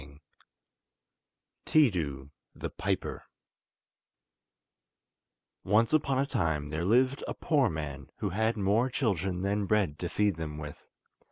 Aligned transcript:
]Tiidu 1.67 2.31
The 2.55 2.71
Piper 2.71 3.25
Once 5.63 5.93
upon 5.93 6.17
a 6.17 6.25
time 6.25 6.69
there 6.71 6.83
lived 6.85 7.23
a 7.27 7.35
poor 7.35 7.69
man 7.69 8.09
who 8.17 8.29
had 8.31 8.57
more 8.57 8.89
children 8.89 9.43
than 9.43 9.67
bread 9.67 9.99
to 9.99 10.09
feed 10.09 10.37
them 10.37 10.57
with. 10.57 10.87